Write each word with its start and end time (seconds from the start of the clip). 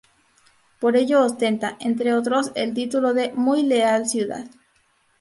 Por 0.79 0.97
ello 0.97 1.21
ostenta, 1.23 1.77
entre 1.79 2.15
otros, 2.15 2.53
el 2.55 2.73
título 2.73 3.13
de 3.13 3.31
"Muy 3.35 3.61
Leal 3.61 4.07
Ciudad". 4.09 4.47